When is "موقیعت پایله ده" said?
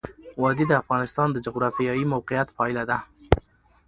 2.13-2.97